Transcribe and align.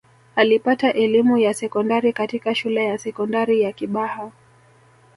alipata 0.35 0.93
elimu 0.93 1.37
ya 1.37 1.53
sekondari 1.53 2.13
katika 2.13 2.55
shule 2.55 2.85
ya 2.85 2.97
sekondari 2.97 3.61
ya 3.61 3.71
kibaha 3.71 4.31